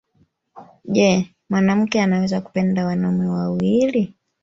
Je! 0.85 1.35
Mwanamke 1.49 2.01
anaweza 2.01 2.41
kupenda 2.41 2.85
wanaume 2.85 3.27
wawili? 3.27 4.13